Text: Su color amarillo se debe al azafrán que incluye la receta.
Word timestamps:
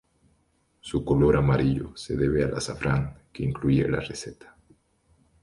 Su 0.79 1.05
color 1.05 1.35
amarillo 1.37 1.95
se 1.95 2.15
debe 2.17 2.43
al 2.43 2.55
azafrán 2.55 3.19
que 3.31 3.43
incluye 3.43 3.87
la 3.87 3.99
receta. 3.99 4.57